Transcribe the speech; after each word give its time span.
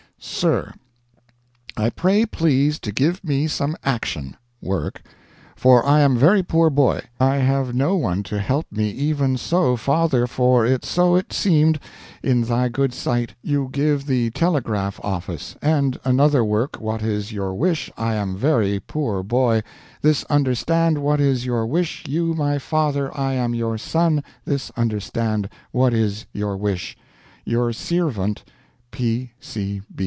"SIR, 0.23 0.75
"I 1.75 1.89
pray 1.89 2.27
please 2.27 2.77
to 2.81 2.91
give 2.91 3.23
me 3.23 3.47
some 3.47 3.75
action 3.83 4.37
(work) 4.61 5.01
for 5.55 5.83
I 5.83 6.01
am 6.01 6.15
very 6.15 6.43
poor 6.43 6.69
boy 6.69 7.05
I 7.19 7.37
have 7.37 7.73
no 7.73 7.95
one 7.95 8.21
to 8.23 8.39
help 8.39 8.71
me 8.71 8.91
even 8.91 9.35
so 9.37 9.75
father 9.75 10.27
for 10.27 10.63
it 10.63 10.85
so 10.85 11.15
it 11.15 11.33
seemed 11.33 11.79
in 12.21 12.41
thy 12.43 12.69
good 12.69 12.93
sight, 12.93 13.33
you 13.41 13.67
give 13.71 14.05
the 14.05 14.29
Telegraph 14.31 14.99
Office, 15.03 15.55
and 15.59 15.99
another 16.05 16.45
work 16.45 16.79
what 16.79 17.01
is 17.01 17.31
your 17.31 17.55
wish 17.55 17.91
I 17.97 18.13
am 18.13 18.35
very 18.37 18.79
poor 18.79 19.23
boy, 19.23 19.63
this 20.03 20.23
understand 20.25 20.99
what 20.99 21.19
is 21.19 21.47
your 21.47 21.65
wish 21.65 22.03
you 22.07 22.35
my 22.35 22.59
father 22.59 23.15
I 23.17 23.33
am 23.33 23.55
your 23.55 23.79
son 23.79 24.23
this 24.45 24.69
understand 24.77 25.49
what 25.71 25.95
is 25.95 26.27
your 26.31 26.57
wish. 26.57 26.95
"Your 27.43 27.73
Sirvent, 27.73 28.43
P. 28.91 29.31